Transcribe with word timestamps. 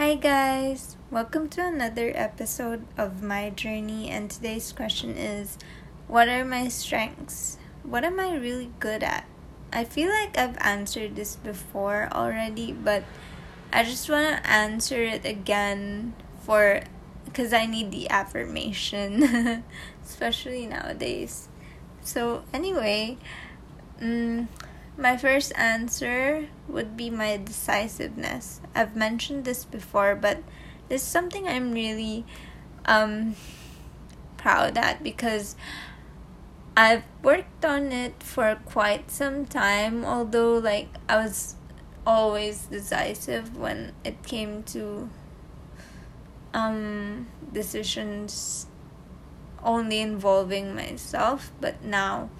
Hi, 0.00 0.14
guys! 0.14 0.96
Welcome 1.10 1.50
to 1.50 1.60
another 1.60 2.10
episode 2.14 2.86
of 2.96 3.22
my 3.22 3.50
journey, 3.50 4.08
and 4.08 4.30
today's 4.30 4.72
question 4.72 5.10
is 5.10 5.58
What 6.08 6.26
are 6.26 6.42
my 6.42 6.68
strengths? 6.68 7.58
What 7.82 8.02
am 8.02 8.18
I 8.18 8.34
really 8.34 8.70
good 8.80 9.02
at? 9.02 9.26
I 9.74 9.84
feel 9.84 10.08
like 10.08 10.38
I've 10.38 10.56
answered 10.62 11.16
this 11.16 11.36
before 11.36 12.08
already, 12.12 12.72
but 12.72 13.04
I 13.74 13.84
just 13.84 14.08
want 14.08 14.42
to 14.42 14.50
answer 14.50 15.02
it 15.02 15.26
again 15.26 16.14
for 16.46 16.80
because 17.26 17.52
I 17.52 17.66
need 17.66 17.90
the 17.90 18.08
affirmation, 18.08 19.64
especially 20.02 20.64
nowadays. 20.64 21.50
So, 22.00 22.44
anyway, 22.54 23.18
um, 24.00 24.48
my 25.00 25.16
first 25.16 25.52
answer 25.56 26.48
would 26.68 26.96
be 26.96 27.08
my 27.08 27.38
decisiveness. 27.38 28.60
I've 28.74 28.94
mentioned 28.94 29.44
this 29.44 29.64
before, 29.64 30.14
but 30.14 30.42
this 30.88 31.02
is 31.02 31.08
something 31.08 31.48
I'm 31.48 31.72
really 31.72 32.26
um, 32.84 33.34
proud 34.36 34.76
at 34.76 35.02
because 35.02 35.56
I've 36.76 37.04
worked 37.22 37.64
on 37.64 37.92
it 37.92 38.22
for 38.22 38.58
quite 38.66 39.10
some 39.10 39.46
time, 39.46 40.04
although, 40.04 40.58
like, 40.58 40.88
I 41.08 41.16
was 41.16 41.56
always 42.06 42.66
decisive 42.66 43.56
when 43.56 43.92
it 44.04 44.22
came 44.22 44.62
to 44.64 45.08
um, 46.52 47.26
decisions 47.52 48.66
only 49.62 50.00
involving 50.00 50.74
myself, 50.74 51.52
but 51.60 51.82
now 51.82 52.30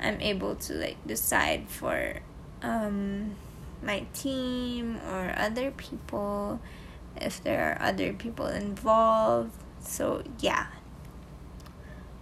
I'm 0.00 0.20
able 0.20 0.54
to 0.54 0.74
like 0.74 0.96
decide 1.06 1.68
for 1.68 2.20
um, 2.62 3.36
my 3.82 4.06
team 4.14 5.00
or 5.08 5.34
other 5.36 5.70
people 5.72 6.60
if 7.16 7.42
there 7.42 7.72
are 7.72 7.82
other 7.88 8.12
people 8.12 8.46
involved. 8.46 9.52
So, 9.80 10.22
yeah. 10.38 10.66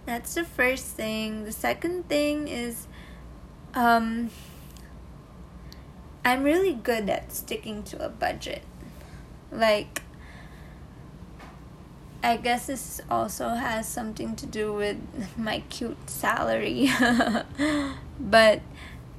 That's 0.05 0.35
the 0.35 0.43
first 0.43 0.85
thing. 0.95 1.43
The 1.43 1.51
second 1.51 2.07
thing 2.07 2.47
is 2.47 2.87
um, 3.73 4.31
I'm 6.23 6.43
really 6.43 6.73
good 6.73 7.09
at 7.09 7.31
sticking 7.31 7.83
to 7.83 8.05
a 8.05 8.09
budget. 8.09 8.63
Like, 9.51 10.01
I 12.23 12.37
guess 12.37 12.67
this 12.67 13.01
also 13.09 13.49
has 13.49 13.87
something 13.87 14.35
to 14.37 14.45
do 14.45 14.73
with 14.73 14.97
my 15.37 15.61
cute 15.69 16.09
salary. 16.09 16.89
but 18.19 18.61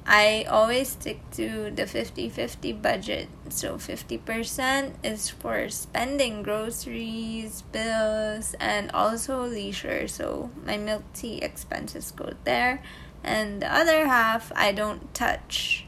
I 0.05 0.45
always 0.49 0.89
stick 0.89 1.19
to 1.31 1.71
the 1.71 1.85
50 1.85 2.29
50 2.29 2.73
budget. 2.73 3.29
So 3.49 3.75
50% 3.75 4.93
is 5.03 5.29
for 5.29 5.69
spending 5.69 6.43
groceries, 6.43 7.61
bills, 7.71 8.55
and 8.59 8.91
also 8.91 9.45
leisure. 9.45 10.07
So 10.07 10.49
my 10.65 10.77
milk 10.77 11.03
tea 11.13 11.37
expenses 11.37 12.11
go 12.11 12.33
there. 12.43 12.81
And 13.23 13.61
the 13.61 13.71
other 13.71 14.07
half 14.07 14.51
I 14.55 14.71
don't 14.71 15.13
touch. 15.13 15.85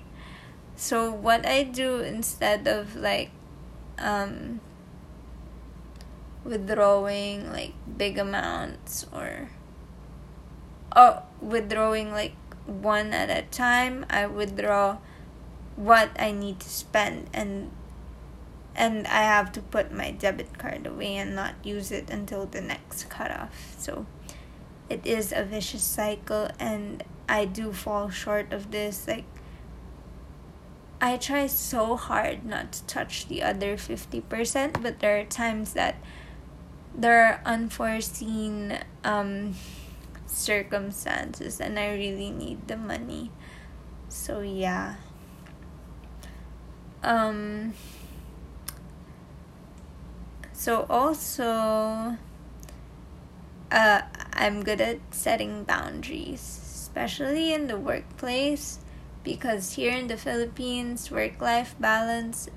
So 0.75 1.11
what 1.11 1.45
I 1.45 1.63
do 1.63 1.99
instead 1.99 2.67
of 2.67 2.95
like 2.95 3.31
um, 3.97 4.59
withdrawing 6.43 7.51
like 7.51 7.73
big 7.97 8.17
amounts 8.17 9.05
or 9.13 9.49
oh 10.95 11.21
withdrawing 11.39 12.11
like 12.11 12.33
one 12.65 13.13
at 13.13 13.29
a 13.29 13.43
time 13.49 14.05
i 14.09 14.25
withdraw 14.25 14.97
what 15.75 16.09
i 16.19 16.31
need 16.31 16.59
to 16.59 16.69
spend 16.69 17.29
and 17.33 17.71
and 18.75 19.05
i 19.07 19.21
have 19.21 19.51
to 19.51 19.61
put 19.61 19.91
my 19.91 20.11
debit 20.11 20.57
card 20.57 20.85
away 20.87 21.15
and 21.15 21.35
not 21.35 21.53
use 21.63 21.91
it 21.91 22.09
until 22.09 22.45
the 22.45 22.61
next 22.61 23.09
cutoff. 23.09 23.75
So 23.77 24.05
it 24.91 25.07
is 25.07 25.31
a 25.31 25.45
vicious 25.45 25.83
cycle 25.83 26.49
and 26.59 27.01
i 27.29 27.45
do 27.45 27.71
fall 27.71 28.09
short 28.09 28.51
of 28.51 28.71
this 28.71 29.07
like 29.07 29.23
i 30.99 31.15
try 31.15 31.47
so 31.47 31.95
hard 31.95 32.45
not 32.45 32.73
to 32.73 32.83
touch 32.87 33.27
the 33.29 33.41
other 33.41 33.77
50% 33.77 34.83
but 34.83 34.99
there 34.99 35.17
are 35.17 35.23
times 35.23 35.71
that 35.73 35.95
there 36.95 37.25
are 37.25 37.41
unforeseen 37.45 38.79
um, 39.03 39.55
circumstances 40.31 41.59
and 41.59 41.77
I 41.77 41.93
really 41.93 42.31
need 42.31 42.67
the 42.67 42.77
money. 42.77 43.31
So 44.09 44.41
yeah. 44.41 44.95
Um 47.03 47.73
so 50.53 50.85
also 50.89 52.17
uh 53.71 54.01
I'm 54.33 54.63
good 54.63 54.81
at 54.81 54.99
setting 55.11 55.63
boundaries, 55.63 56.41
especially 56.41 57.53
in 57.53 57.67
the 57.67 57.77
workplace 57.77 58.79
because 59.23 59.73
here 59.73 59.91
in 59.93 60.07
the 60.07 60.17
Philippines 60.17 61.11
work 61.11 61.41
life 61.41 61.75
balance 61.79 62.49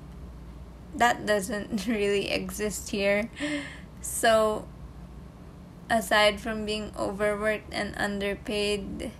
that 0.95 1.25
doesn't 1.25 1.87
really 1.87 2.29
exist 2.31 2.89
here. 2.89 3.29
So, 4.05 4.67
aside 5.89 6.39
from 6.39 6.65
being 6.65 6.91
overworked 6.97 7.73
and 7.73 7.95
underpaid, 7.97 9.11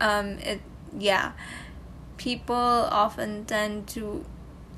um, 0.00 0.38
it 0.38 0.60
yeah, 0.98 1.32
people 2.16 2.54
often 2.54 3.44
tend 3.44 3.88
to 3.88 4.24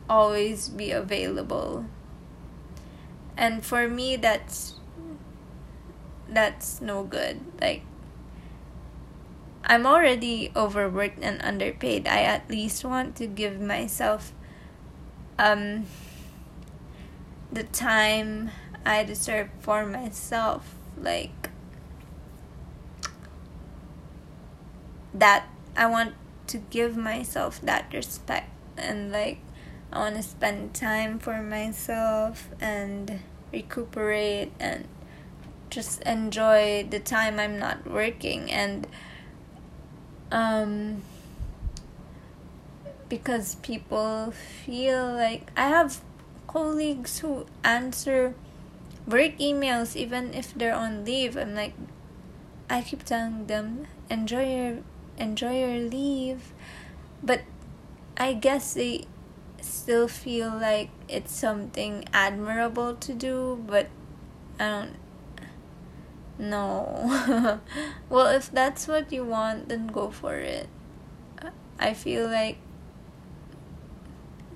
always 0.09 0.69
be 0.69 0.91
available, 0.93 1.87
and 3.37 3.65
for 3.65 3.89
me, 3.89 4.17
that's 4.17 4.75
that's 6.29 6.81
no 6.81 7.05
good. 7.05 7.41
Like, 7.61 7.83
I'm 9.65 9.87
already 9.87 10.53
overworked 10.55 11.19
and 11.23 11.41
underpaid. 11.43 12.07
I 12.07 12.23
at 12.23 12.49
least 12.51 12.85
want 12.85 13.17
to 13.17 13.27
give 13.27 13.61
myself 13.61 14.33
um 15.39 15.87
the 17.55 17.65
time 17.65 18.51
I 18.85 19.05
deserve 19.05 19.49
for 19.61 19.87
myself. 19.87 20.75
Like, 21.01 21.51
that 25.15 25.47
I 25.77 25.87
want 25.87 26.15
to 26.49 26.59
give 26.59 26.97
myself 26.97 27.61
that 27.63 27.93
respect 27.95 28.51
and 28.77 29.13
like 29.13 29.39
I 29.93 30.01
want 30.01 30.17
to 30.17 30.23
spend 30.23 30.75
time 30.75 31.19
for 31.19 31.41
myself 31.41 32.49
and 32.61 33.21
recuperate 33.53 34.53
and 34.59 34.89
just 35.71 36.03
enjoy 36.03 36.87
the 36.89 36.99
time 36.99 37.39
I'm 37.39 37.59
not 37.59 37.89
working 37.89 38.51
and 38.51 38.87
um 40.33 41.03
because 43.09 43.55
people 43.57 44.33
feel 44.33 45.13
like 45.13 45.51
I 45.57 45.69
have 45.69 46.01
colleagues 46.55 47.19
who 47.19 47.45
answer 47.65 48.35
work 49.07 49.37
emails 49.39 49.97
even 49.97 50.33
if 50.33 50.55
they're 50.55 50.75
on 50.75 51.05
leave. 51.05 51.37
I'm 51.37 51.55
like 51.55 51.75
I 52.71 52.81
keep 52.81 53.03
telling 53.03 53.47
them 53.47 53.87
enjoy 54.09 54.47
your 54.47 54.79
enjoy 55.19 55.59
your 55.59 55.91
leave 55.91 56.55
but 57.23 57.43
I 58.17 58.33
guess 58.33 58.75
they 58.75 59.07
still 59.61 60.07
feel 60.07 60.49
like 60.49 60.91
it's 61.09 61.35
something 61.35 62.05
admirable 62.13 62.95
to 62.95 63.13
do 63.13 63.63
but 63.67 63.89
I 64.59 64.69
don't 64.69 64.97
know. 66.39 67.61
well, 68.09 68.27
if 68.27 68.51
that's 68.51 68.87
what 68.87 69.13
you 69.13 69.25
want, 69.25 69.69
then 69.69 69.89
go 69.89 70.11
for 70.11 70.37
it. 70.37 70.69
I 71.79 71.93
feel 71.93 72.27
like 72.29 72.59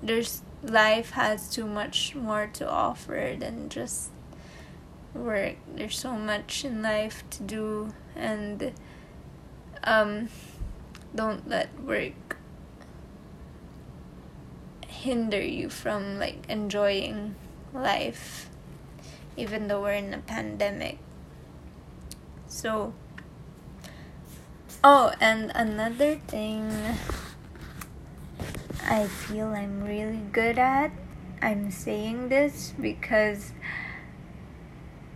there's 0.01 0.41
life 0.63 1.11
has 1.11 1.49
too 1.49 1.65
much 1.65 2.15
more 2.15 2.47
to 2.53 2.69
offer 2.69 3.35
than 3.37 3.69
just 3.69 4.09
work. 5.13 5.55
There's 5.73 5.97
so 5.97 6.13
much 6.13 6.65
in 6.65 6.81
life 6.81 7.23
to 7.31 7.43
do 7.43 7.93
and 8.15 8.73
um 9.83 10.29
don't 11.15 11.47
let 11.47 11.69
work 11.81 12.37
hinder 14.87 15.41
you 15.41 15.69
from 15.69 16.19
like 16.19 16.43
enjoying 16.49 17.35
life 17.73 18.49
even 19.37 19.67
though 19.67 19.81
we're 19.81 19.93
in 19.93 20.13
a 20.13 20.17
pandemic. 20.19 20.99
So 22.47 22.93
Oh, 24.81 25.11
and 25.19 25.51
another 25.55 26.15
thing 26.15 26.71
I 28.89 29.05
feel 29.05 29.49
I'm 29.49 29.83
really 29.83 30.23
good 30.31 30.57
at. 30.57 30.91
I'm 31.43 31.69
saying 31.69 32.29
this 32.29 32.73
because 32.81 33.53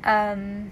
um, 0.04 0.72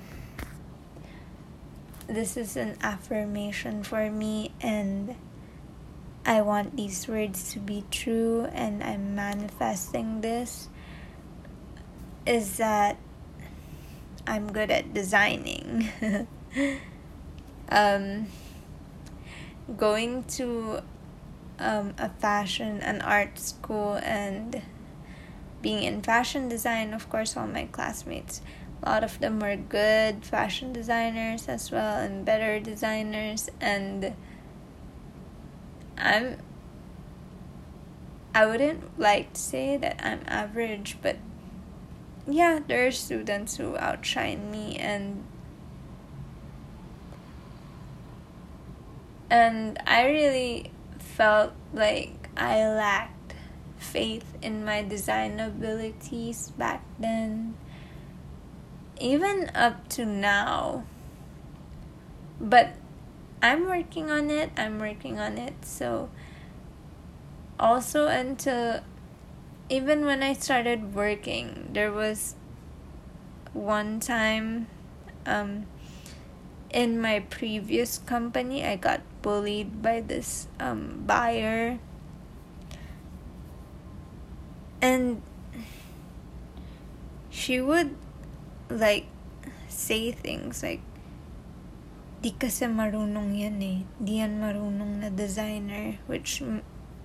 this 2.06 2.38
is 2.38 2.56
an 2.56 2.78
affirmation 2.84 3.82
for 3.82 4.12
me, 4.12 4.54
and 4.62 5.16
I 6.28 6.42
want 6.42 6.78
these 6.78 7.08
words 7.08 7.52
to 7.54 7.60
be 7.60 7.86
true, 7.90 8.46
and 8.54 8.84
I'm 8.84 9.16
manifesting 9.16 10.22
this. 10.22 10.70
is 12.24 12.58
that 12.58 12.98
I'm 14.28 14.54
good 14.54 14.70
at 14.70 14.94
designing. 14.94 15.90
um, 17.70 18.28
going 19.76 20.24
to 20.38 20.84
um, 21.62 21.94
a 21.98 22.10
fashion 22.10 22.80
and 22.82 23.02
art 23.02 23.40
school 23.40 23.94
and 24.04 24.62
being 25.62 25.84
in 25.84 26.02
fashion 26.02 26.50
design, 26.50 26.94
of 26.94 27.10
course, 27.10 27.38
all 27.38 27.48
my 27.48 27.66
classmates, 27.66 28.42
a 28.84 28.90
lot 28.90 29.04
of 29.04 29.20
them 29.20 29.40
were 29.40 29.56
good 29.56 30.26
fashion 30.26 30.74
designers 30.74 31.48
as 31.48 31.72
well 31.72 32.00
and 32.00 32.26
better 32.26 32.60
designers. 32.60 33.50
And 33.60 34.14
I'm, 35.98 36.38
I 38.34 38.46
wouldn't 38.46 39.00
like 39.00 39.34
to 39.34 39.40
say 39.40 39.78
that 39.78 40.00
I'm 40.04 40.22
average, 40.26 40.98
but 41.02 41.18
yeah, 42.28 42.60
there 42.68 42.88
are 42.88 42.92
students 42.92 43.58
who 43.58 43.78
outshine 43.78 44.50
me 44.52 44.78
and 44.78 45.24
and 49.30 49.82
I 49.88 50.08
really 50.10 50.72
felt 51.16 51.54
like 51.74 52.30
I 52.38 52.68
lacked 52.68 53.34
faith 53.78 54.38
in 54.42 54.64
my 54.64 54.82
design 54.84 55.40
abilities 55.40 56.52
back 56.52 56.84
then. 57.00 57.56
Even 59.00 59.52
up 59.56 59.88
to 59.90 60.06
now. 60.06 60.86
But 62.40 62.76
I'm 63.42 63.66
working 63.66 64.12
on 64.12 64.30
it 64.30 64.52
I'm 64.58 64.80
working 64.80 65.20
on 65.20 65.38
it. 65.38 65.66
So 65.66 66.10
also 67.60 68.08
until 68.08 68.82
even 69.70 70.06
when 70.06 70.22
I 70.22 70.34
started 70.34 70.94
working, 70.94 71.70
there 71.72 71.92
was 71.92 72.36
one 73.54 74.00
time 74.00 74.68
um, 75.26 75.66
in 76.74 77.00
my 77.00 77.20
previous 77.20 78.00
company, 78.00 78.66
I 78.66 78.76
got 78.76 79.02
bullied 79.22 79.82
by 79.82 80.02
this 80.02 80.48
um, 80.60 81.04
buyer. 81.06 81.80
And 84.82 85.22
she 87.30 87.62
would 87.62 87.96
like 88.70 89.06
say 89.68 90.12
things 90.12 90.64
like, 90.64 90.82
di 92.22 92.32
kasi 92.34 92.66
marunong 92.66 93.36
yan 93.38 93.62
eh. 93.62 93.80
Di 94.02 94.24
yan 94.24 94.42
marunong 94.42 95.06
na 95.06 95.10
designer, 95.12 96.00
which 96.08 96.42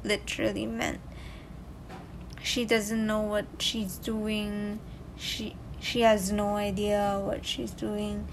literally 0.07 0.65
meant 0.65 1.01
she 2.47 2.65
doesn't 2.65 3.05
know 3.05 3.21
what 3.21 3.45
she's 3.59 3.99
doing 3.99 4.79
she 5.17 5.57
she 5.81 6.03
has 6.03 6.31
no 6.31 6.55
idea 6.55 7.19
what 7.19 7.45
she's 7.45 7.73
doing 7.73 8.29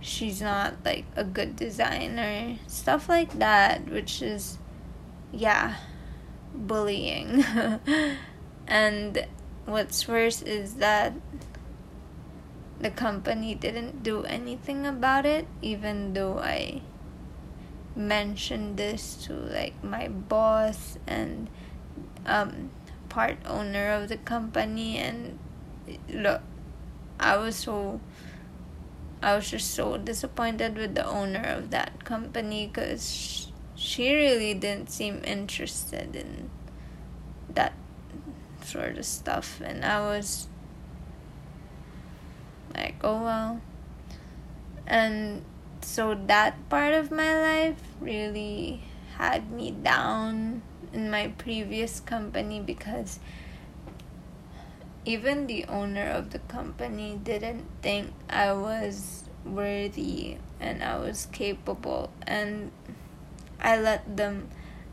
she's 0.00 0.40
not 0.40 0.74
like 0.84 1.04
a 1.16 1.24
good 1.24 1.56
designer 1.56 2.56
stuff 2.66 3.08
like 3.08 3.38
that 3.38 3.88
which 3.90 4.22
is 4.22 4.58
yeah 5.32 5.76
bullying. 6.54 7.44
And 8.68 9.26
what's 9.64 10.06
worse 10.06 10.42
is 10.42 10.74
that 10.74 11.14
the 12.80 12.90
company 12.90 13.54
didn't 13.54 14.02
do 14.02 14.24
anything 14.24 14.86
about 14.86 15.26
it 15.26 15.46
even 15.62 16.12
though 16.12 16.38
i 16.38 16.80
mentioned 17.96 18.76
this 18.76 19.16
to 19.24 19.32
like 19.32 19.82
my 19.82 20.06
boss 20.06 20.96
and 21.06 21.50
um 22.24 22.70
part 23.08 23.38
owner 23.46 23.90
of 23.90 24.08
the 24.08 24.18
company. 24.18 24.98
And 24.98 25.38
look 26.12 26.42
i 27.18 27.36
was 27.36 27.56
so 27.56 28.00
i 29.22 29.34
was 29.34 29.50
just 29.50 29.72
so 29.72 29.96
disappointed 29.96 30.76
with 30.76 30.94
the 30.94 31.04
owner 31.06 31.42
of 31.42 31.70
that 31.70 32.04
company 32.04 32.66
because 32.66 33.50
she 33.74 34.12
really 34.12 34.54
didn't 34.54 34.90
seem 34.90 35.22
interested 35.24 36.16
in 36.16 36.50
that 37.54 37.72
sort 38.64 38.98
of 38.98 39.06
stuff. 39.06 39.60
And 39.64 39.84
i 39.84 40.00
was 40.00 40.48
like 42.74 42.96
oh 43.02 43.22
well. 43.22 43.60
And 44.86 45.44
so 45.80 46.18
that 46.26 46.68
part 46.68 46.94
of 46.94 47.10
my 47.10 47.34
life 47.40 47.80
really 48.00 48.82
had 49.16 49.50
me 49.50 49.70
down 49.70 50.62
in 50.92 51.10
my 51.10 51.28
previous 51.38 52.00
company 52.00 52.60
because 52.60 53.20
even 55.08 55.46
the 55.46 55.64
owner 55.64 56.04
of 56.04 56.28
the 56.32 56.38
company 56.38 57.18
didn't 57.24 57.64
think 57.80 58.12
I 58.28 58.52
was 58.52 59.24
worthy 59.42 60.36
and 60.60 60.84
I 60.84 60.98
was 60.98 61.26
capable. 61.32 62.12
And 62.26 62.70
I 63.58 63.80
let 63.80 64.18
them 64.18 64.50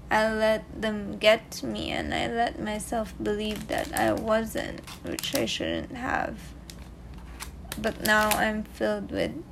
I 0.09 0.31
let 0.31 0.63
them 0.81 1.17
get 1.17 1.51
to 1.51 1.65
me 1.65 1.91
and 1.91 2.13
I 2.13 2.27
let 2.27 2.61
myself 2.61 3.13
believe 3.21 3.67
that 3.67 3.93
I 3.93 4.13
wasn't 4.13 4.79
which 5.03 5.35
I 5.35 5.45
shouldn't 5.45 5.91
have. 5.91 6.39
But 7.77 8.01
now 8.05 8.29
I'm 8.29 8.63
filled 8.63 9.11
with 9.11 9.43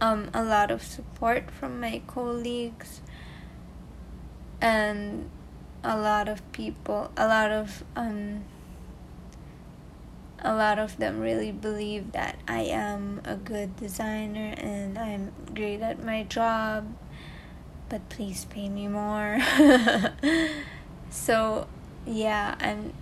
um 0.00 0.30
a 0.32 0.44
lot 0.44 0.70
of 0.70 0.80
support 0.80 1.50
from 1.50 1.80
my 1.80 2.02
colleagues 2.06 3.00
and 4.60 5.28
a 5.82 5.96
lot 5.98 6.28
of 6.28 6.40
people 6.52 7.10
a 7.16 7.26
lot 7.26 7.50
of 7.50 7.84
um 7.96 8.44
a 10.44 10.54
lot 10.54 10.78
of 10.78 10.98
them 10.98 11.20
really 11.20 11.50
believe 11.50 12.12
that 12.12 12.38
I 12.46 12.60
am 12.60 13.22
a 13.24 13.34
good 13.34 13.76
designer 13.76 14.54
and 14.58 14.98
I'm 14.98 15.32
great 15.54 15.80
at 15.80 16.04
my 16.04 16.22
job 16.22 16.94
but 17.88 18.08
please 18.08 18.44
pay 18.46 18.68
me 18.68 18.88
more. 18.88 19.38
So 21.14 21.68
yeah 22.04 22.56
I'm 22.58 22.92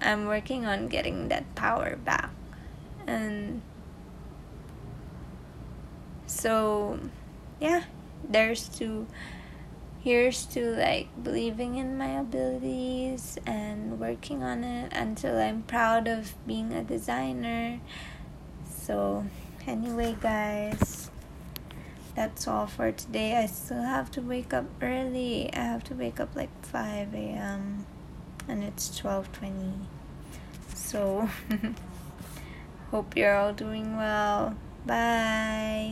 I'm 0.00 0.26
working 0.26 0.66
on 0.66 0.88
getting 0.88 1.28
that 1.28 1.54
power 1.54 1.94
back. 1.94 2.30
And 3.06 3.62
so 6.26 6.98
yeah 7.60 7.84
there's 8.28 8.68
to 8.80 9.06
here's 10.02 10.46
to 10.46 10.74
like 10.76 11.08
believing 11.22 11.76
in 11.76 11.96
my 11.96 12.18
abilities 12.20 13.38
and 13.46 14.00
working 14.00 14.42
on 14.42 14.64
it 14.64 14.92
until 14.92 15.38
I'm 15.38 15.62
proud 15.62 16.08
of 16.08 16.34
being 16.46 16.72
a 16.72 16.82
designer. 16.82 17.80
So, 18.68 19.24
anyway, 19.66 20.16
guys, 20.20 21.10
that's 22.16 22.48
all 22.48 22.66
for 22.66 22.90
today. 22.90 23.36
I 23.36 23.46
still 23.46 23.82
have 23.82 24.10
to 24.12 24.20
wake 24.20 24.52
up 24.52 24.66
early. 24.82 25.50
I 25.54 25.60
have 25.60 25.84
to 25.84 25.94
wake 25.94 26.18
up 26.18 26.34
like 26.34 26.50
5 26.66 27.14
a.m. 27.14 27.86
and 28.48 28.64
it's 28.64 29.00
12:20. 29.00 29.86
So, 30.74 31.28
hope 32.90 33.16
you're 33.16 33.36
all 33.36 33.52
doing 33.52 33.96
well. 33.96 34.56
Bye. 34.84 35.90